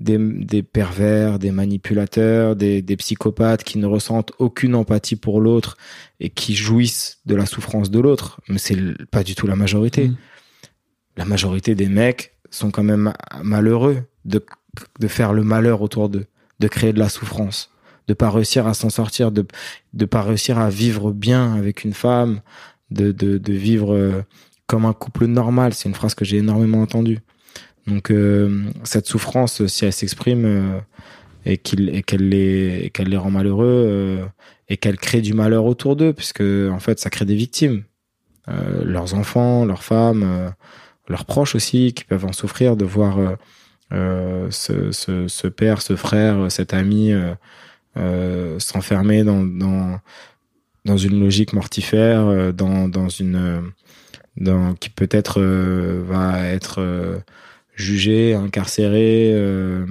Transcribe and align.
des, 0.00 0.62
pervers, 0.62 1.38
des 1.38 1.50
manipulateurs, 1.50 2.56
des, 2.56 2.82
psychopathes 2.96 3.64
qui 3.64 3.78
ne 3.78 3.86
ressentent 3.86 4.32
aucune 4.38 4.74
empathie 4.74 5.16
pour 5.16 5.40
l'autre 5.40 5.76
et 6.20 6.30
qui 6.30 6.54
jouissent 6.54 7.18
de 7.26 7.34
la 7.34 7.46
souffrance 7.46 7.90
de 7.90 7.98
l'autre. 7.98 8.40
Mais 8.48 8.58
c'est 8.58 8.76
pas 9.10 9.24
du 9.24 9.34
tout 9.34 9.46
la 9.46 9.56
majorité. 9.56 10.08
Mm. 10.08 10.16
La 11.16 11.24
majorité 11.24 11.74
des 11.74 11.88
mecs 11.88 12.34
sont 12.50 12.70
quand 12.70 12.84
même 12.84 13.12
malheureux 13.42 14.04
de, 14.24 14.44
de 15.00 15.08
faire 15.08 15.32
le 15.32 15.42
malheur 15.42 15.82
autour 15.82 16.08
d'eux, 16.08 16.26
de 16.60 16.68
créer 16.68 16.92
de 16.92 16.98
la 16.98 17.08
souffrance, 17.08 17.70
de 18.06 18.14
pas 18.14 18.30
réussir 18.30 18.66
à 18.66 18.74
s'en 18.74 18.90
sortir, 18.90 19.32
de 19.32 19.44
de 19.94 20.04
pas 20.04 20.22
réussir 20.22 20.58
à 20.58 20.70
vivre 20.70 21.12
bien 21.12 21.54
avec 21.54 21.82
une 21.84 21.92
femme, 21.92 22.40
de, 22.90 23.10
de, 23.12 23.36
de 23.36 23.52
vivre 23.52 23.94
euh, 23.94 24.22
comme 24.66 24.84
un 24.84 24.92
couple 24.92 25.26
normal. 25.26 25.74
C'est 25.74 25.88
une 25.88 25.94
phrase 25.94 26.14
que 26.14 26.24
j'ai 26.24 26.38
énormément 26.38 26.80
entendue. 26.80 27.18
Donc 27.88 28.10
euh, 28.10 28.64
cette 28.84 29.06
souffrance, 29.06 29.66
si 29.66 29.84
elle 29.86 29.92
s'exprime 29.92 30.44
euh, 30.44 30.80
et 31.46 31.56
qu'elle 31.56 32.28
les 32.28 32.92
les 32.98 33.16
rend 33.16 33.30
malheureux 33.30 33.86
euh, 33.88 34.26
et 34.68 34.76
qu'elle 34.76 34.98
crée 34.98 35.22
du 35.22 35.32
malheur 35.32 35.64
autour 35.64 35.96
d'eux, 35.96 36.12
puisque 36.12 36.42
en 36.42 36.78
fait 36.78 36.98
ça 36.98 37.08
crée 37.08 37.24
des 37.24 37.34
victimes, 37.34 37.84
leurs 38.82 39.14
enfants, 39.14 39.66
leurs 39.66 39.82
femmes, 39.82 40.52
leurs 41.08 41.26
proches 41.26 41.54
aussi, 41.54 41.92
qui 41.94 42.04
peuvent 42.04 42.24
en 42.24 42.32
souffrir 42.32 42.76
de 42.76 42.84
voir 42.84 43.36
ce, 43.90 45.48
père, 45.48 45.82
ce 45.82 45.96
frère, 45.96 46.50
cet 46.50 46.74
ami 46.74 47.12
s'enfermer 48.58 49.24
dans, 49.24 49.44
dans 49.44 50.00
dans 50.84 50.96
une 50.96 51.20
logique 51.20 51.52
mortifère, 51.54 52.52
dans 52.52 52.88
dans 52.88 53.08
une 53.08 53.72
qui 54.80 54.90
peut-être 54.90 55.40
va 55.40 56.46
être 56.46 57.22
jugé, 57.78 58.34
incarcéré, 58.34 59.30
euh, 59.32 59.86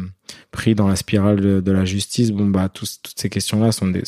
pris 0.51 0.75
dans 0.75 0.87
la 0.87 0.95
spirale 0.95 1.63
de, 1.63 1.71
la 1.71 1.85
justice. 1.85 2.31
Bon 2.31 2.45
bah 2.45 2.69
toutes 2.69 3.13
ces 3.15 3.29
questions-là 3.29 3.71
sont 3.71 3.87
des, 3.87 4.03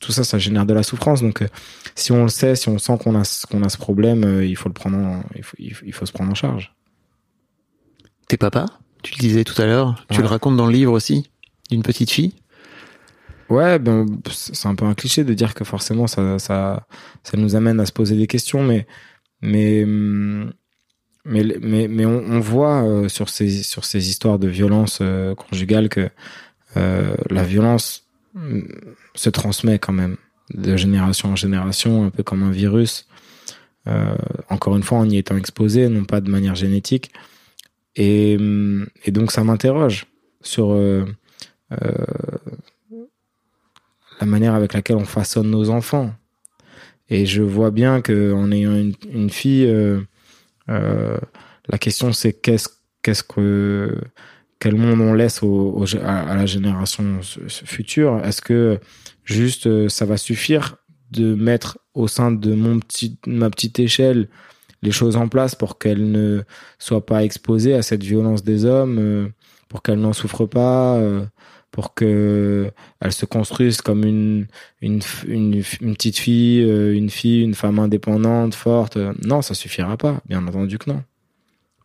tout 0.00 0.12
ça, 0.12 0.22
ça 0.22 0.38
génère 0.38 0.66
de 0.66 0.74
la 0.74 0.82
souffrance. 0.82 1.22
Donc 1.22 1.42
euh, 1.42 1.48
si 1.94 2.12
on 2.12 2.22
le 2.22 2.28
sait, 2.28 2.54
si 2.54 2.68
on 2.68 2.78
sent 2.78 2.98
qu'on 3.02 3.18
a 3.18 3.46
qu'on 3.50 3.62
a 3.62 3.68
ce 3.68 3.78
problème, 3.78 4.24
euh, 4.24 4.44
il 4.44 4.56
faut 4.56 4.68
le 4.68 4.74
prendre, 4.74 4.98
en, 4.98 5.24
il 5.34 5.42
faut 5.42 5.56
il 5.58 5.92
faut 5.92 6.06
se 6.06 6.12
prendre 6.12 6.30
en 6.30 6.34
charge. 6.34 6.74
T'es 8.28 8.36
papa? 8.36 8.66
Tu 9.02 9.14
le 9.14 9.20
disais 9.20 9.44
tout 9.44 9.60
à 9.60 9.66
l'heure. 9.66 10.06
Tu 10.10 10.20
le 10.20 10.28
racontes 10.28 10.56
dans 10.56 10.66
le 10.66 10.72
livre 10.72 10.92
aussi 10.92 11.28
d'une 11.70 11.82
petite 11.82 12.10
fille? 12.10 12.34
Ouais, 13.48 13.78
ben 13.78 14.06
c'est 14.30 14.68
un 14.68 14.74
peu 14.74 14.84
un 14.84 14.94
cliché 14.94 15.24
de 15.24 15.34
dire 15.34 15.54
que 15.54 15.64
forcément 15.64 16.06
ça 16.06 16.38
ça 16.38 16.86
ça 17.22 17.36
nous 17.36 17.56
amène 17.56 17.80
à 17.80 17.86
se 17.86 17.92
poser 17.92 18.16
des 18.16 18.26
questions, 18.26 18.62
mais 18.62 18.86
mais 19.42 19.84
hum, 19.84 20.11
mais, 21.32 21.44
mais, 21.62 21.88
mais 21.88 22.04
on, 22.04 22.40
voit 22.40 22.84
euh, 22.84 23.08
sur, 23.08 23.30
ces, 23.30 23.62
sur 23.62 23.86
ces 23.86 24.10
histoires 24.10 24.38
de 24.38 24.48
violence 24.48 24.98
euh, 25.00 25.34
conjugale 25.34 25.88
que 25.88 26.10
euh, 26.76 27.14
la 27.30 27.42
violence 27.42 28.06
mm, 28.34 28.60
se 29.14 29.30
transmet 29.30 29.78
quand 29.78 29.94
même 29.94 30.16
de 30.52 30.76
génération 30.76 31.30
en 31.30 31.36
génération, 31.36 32.04
un 32.04 32.10
peu 32.10 32.22
comme 32.22 32.42
un 32.42 32.50
virus. 32.50 33.06
encore 34.50 34.76
une 34.76 34.82
fois, 34.82 34.98
en 34.98 35.08
y 35.08 35.16
étant 35.16 35.36
exposé, 35.38 35.88
non 35.88 36.04
pas 36.04 36.20
de 36.20 36.30
manière 36.30 36.54
génétique. 36.54 37.10
Et, 37.96 38.36
mm, 38.36 38.86
et 39.06 39.10
donc, 39.10 39.32
ça 39.32 39.42
m'interroge 39.42 40.06
sur 40.42 40.74
la 44.20 44.26
manière 44.26 44.54
avec 44.54 44.74
laquelle 44.74 44.96
on 44.96 45.06
façonne 45.06 45.50
nos 45.50 45.70
enfants. 45.70 46.12
Et 47.08 47.24
je 47.24 47.42
vois 47.42 47.70
bien 47.70 48.02
qu'en 48.02 48.50
ayant 48.52 48.74
une, 48.74 49.30
fille, 49.30 49.66
la 50.68 51.78
question 51.78 52.12
c'est 52.12 52.32
qu'est-ce 52.32 52.68
qu'est-ce 53.02 53.22
que 53.22 54.00
quel 54.62 54.76
monde 54.76 55.00
on 55.00 55.12
laisse 55.12 55.42
au, 55.42 55.84
à, 56.04 56.36
la 56.36 56.46
génération 56.46 57.18
future? 57.48 58.24
Est-ce 58.24 58.40
que 58.40 58.78
juste 59.24 59.66
euh, 59.66 59.88
ça 59.88 60.04
va 60.04 60.16
suffire 60.16 60.76
de 61.10 61.34
mettre 61.34 61.78
au 61.94 62.06
sein 62.06 62.30
de 62.30 62.54
mon 62.54 62.78
petit 62.78 63.18
ma 63.26 63.50
petite 63.50 63.80
échelle 63.80 64.28
les 64.82 64.92
choses 64.92 65.16
en 65.16 65.26
place 65.26 65.56
pour 65.56 65.78
qu'elle 65.78 66.12
ne 66.12 66.42
soit 66.78 67.04
pas 67.04 67.24
exposée 67.24 67.74
à 67.74 67.82
cette 67.82 68.04
violence 68.04 68.44
des 68.44 68.64
hommes, 68.64 68.98
euh, 69.00 69.28
pour 69.68 69.82
qu'elle 69.82 69.98
n'en 69.98 70.12
souffre 70.12 70.46
pas, 70.46 70.96
pour 71.72 71.94
que 71.94 72.70
elle 73.00 73.12
se 73.12 73.26
construise 73.26 73.80
comme 73.80 74.04
une 74.04 74.46
une, 74.82 75.00
une, 75.26 75.62
une 75.80 75.94
petite 75.94 76.18
fille, 76.18 76.62
euh, 76.62 76.94
une 76.94 77.10
fille, 77.10 77.42
une 77.42 77.54
femme 77.54 77.80
indépendante, 77.80 78.54
forte. 78.54 78.96
Non, 79.24 79.42
ça 79.42 79.54
suffira 79.54 79.96
pas, 79.96 80.20
bien 80.28 80.46
entendu 80.46 80.78
que 80.78 80.90
non. 80.90 81.02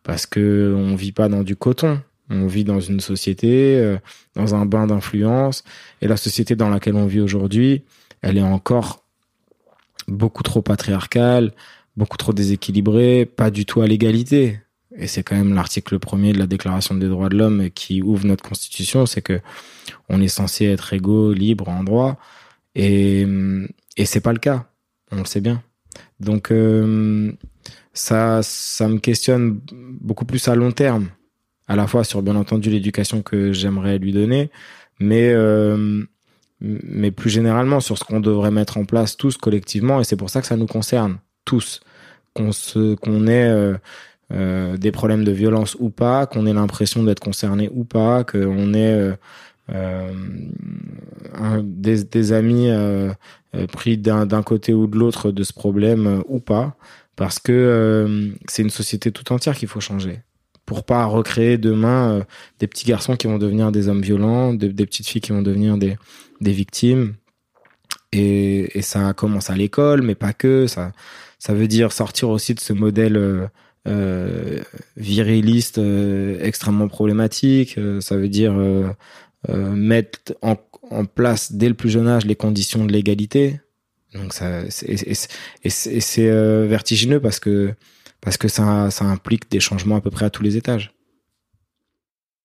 Parce 0.04 0.26
que 0.26 0.74
on 0.76 0.94
vit 0.94 1.12
pas 1.12 1.28
dans 1.28 1.42
du 1.42 1.56
coton. 1.56 2.00
On 2.30 2.46
vit 2.46 2.64
dans 2.64 2.80
une 2.80 3.00
société, 3.00 3.78
euh, 3.78 3.96
dans 4.36 4.54
un 4.54 4.66
bain 4.66 4.86
d'influence. 4.86 5.64
Et 6.02 6.08
la 6.08 6.18
société 6.18 6.54
dans 6.54 6.68
laquelle 6.68 6.94
on 6.94 7.06
vit 7.06 7.20
aujourd'hui, 7.20 7.82
elle 8.20 8.36
est 8.36 8.42
encore 8.42 9.02
beaucoup 10.06 10.42
trop 10.42 10.60
patriarcale, 10.60 11.52
beaucoup 11.96 12.18
trop 12.18 12.34
déséquilibrée, 12.34 13.24
pas 13.24 13.50
du 13.50 13.64
tout 13.64 13.80
à 13.80 13.86
l'égalité 13.86 14.60
et 14.98 15.06
c'est 15.06 15.22
quand 15.22 15.36
même 15.36 15.54
l'article 15.54 15.98
premier 15.98 16.32
de 16.32 16.38
la 16.38 16.46
Déclaration 16.46 16.94
des 16.96 17.08
droits 17.08 17.28
de 17.28 17.36
l'homme 17.36 17.70
qui 17.70 18.02
ouvre 18.02 18.26
notre 18.26 18.46
constitution, 18.46 19.06
c'est 19.06 19.22
que 19.22 19.40
on 20.08 20.20
est 20.20 20.28
censé 20.28 20.66
être 20.66 20.92
égaux, 20.92 21.32
libres, 21.32 21.68
en 21.68 21.84
droit, 21.84 22.18
et 22.74 23.26
et 23.96 24.04
c'est 24.04 24.20
pas 24.20 24.32
le 24.32 24.38
cas, 24.38 24.66
on 25.12 25.18
le 25.18 25.24
sait 25.24 25.40
bien. 25.40 25.62
Donc 26.20 26.50
euh, 26.50 27.32
ça 27.92 28.42
ça 28.42 28.88
me 28.88 28.98
questionne 28.98 29.60
beaucoup 30.00 30.24
plus 30.24 30.48
à 30.48 30.54
long 30.56 30.72
terme, 30.72 31.08
à 31.68 31.76
la 31.76 31.86
fois 31.86 32.02
sur 32.04 32.22
bien 32.22 32.36
entendu 32.36 32.68
l'éducation 32.70 33.22
que 33.22 33.52
j'aimerais 33.52 33.98
lui 33.98 34.12
donner, 34.12 34.50
mais 34.98 35.30
euh, 35.32 36.04
mais 36.60 37.12
plus 37.12 37.30
généralement 37.30 37.78
sur 37.78 37.96
ce 37.98 38.04
qu'on 38.04 38.20
devrait 38.20 38.50
mettre 38.50 38.78
en 38.78 38.84
place 38.84 39.16
tous 39.16 39.36
collectivement, 39.36 40.00
et 40.00 40.04
c'est 40.04 40.16
pour 40.16 40.30
ça 40.30 40.40
que 40.40 40.48
ça 40.48 40.56
nous 40.56 40.66
concerne 40.66 41.18
tous, 41.44 41.80
qu'on 42.34 42.50
se 42.50 42.96
qu'on 42.96 43.28
ait 43.28 43.48
euh, 43.48 43.76
euh, 44.30 44.76
des 44.76 44.92
problèmes 44.92 45.24
de 45.24 45.32
violence 45.32 45.74
ou 45.80 45.88
pas, 45.88 46.26
qu'on 46.26 46.44
ait 46.44 46.52
l'impression 46.52 47.02
d'être 47.02 47.20
concerné 47.20 47.70
ou 47.72 47.84
pas, 47.84 48.24
qu'on 48.24 48.74
ait 48.74 48.92
euh, 48.92 49.16
euh 49.72 50.12
des, 51.62 52.32
amis 52.32 52.68
euh, 52.68 53.10
pris 53.72 53.96
d'un 53.96 54.42
côté 54.42 54.74
ou 54.74 54.86
de 54.86 54.98
l'autre 54.98 55.30
de 55.30 55.42
ce 55.42 55.54
problème 55.54 56.22
ou 56.28 56.40
pas, 56.40 56.76
parce 57.16 57.38
que 57.38 58.30
c'est 58.48 58.62
une 58.62 58.70
société 58.70 59.12
tout 59.12 59.32
entière 59.32 59.56
qu'il 59.56 59.68
faut 59.68 59.80
changer 59.80 60.20
pour 60.66 60.84
pas 60.84 61.06
recréer 61.06 61.56
demain 61.56 62.24
des 62.58 62.66
petits 62.66 62.84
garçons 62.84 63.16
qui 63.16 63.26
vont 63.26 63.38
devenir 63.38 63.72
des 63.72 63.88
hommes 63.88 64.02
violents, 64.02 64.52
des 64.52 64.86
petites 64.86 65.06
filles 65.06 65.22
qui 65.22 65.32
vont 65.32 65.42
devenir 65.42 65.78
des, 65.78 65.96
des 66.42 66.52
victimes. 66.52 67.14
Et, 68.12 68.78
et 68.78 68.82
ça 68.82 69.14
commence 69.14 69.48
à 69.48 69.56
l'école, 69.56 70.02
mais 70.02 70.14
pas 70.14 70.34
que. 70.34 70.66
Ça, 70.66 70.92
ça 71.38 71.54
veut 71.54 71.68
dire 71.68 71.92
sortir 71.92 72.28
aussi 72.28 72.54
de 72.54 72.60
ce 72.60 72.74
modèle 72.74 73.50
euh, 73.86 74.60
viriliste 74.96 75.78
euh, 75.78 76.38
extrêmement 76.42 76.88
problématique. 76.88 77.78
Euh, 77.78 78.00
ça 78.00 78.16
veut 78.16 78.28
dire 78.28 78.54
mettre 79.48 80.34
en, 80.42 80.56
en, 80.90 81.04
place 81.04 81.52
dès 81.52 81.68
le 81.68 81.74
plus 81.74 81.90
jeune 81.90 82.08
âge 82.08 82.26
les 82.26 82.36
conditions 82.36 82.84
de 82.84 82.92
l'égalité. 82.92 83.60
Donc 84.14 84.32
ça, 84.32 84.62
et 84.82 85.70
c'est 85.70 86.66
vertigineux 86.66 87.20
parce 87.20 87.40
que 87.40 87.72
parce 88.20 88.36
que 88.36 88.48
ça, 88.48 88.90
ça 88.90 89.04
implique 89.04 89.50
des 89.50 89.60
changements 89.60 89.96
à 89.96 90.00
peu 90.00 90.10
près 90.10 90.26
à 90.26 90.30
tous 90.30 90.42
les 90.42 90.56
étages. 90.56 90.92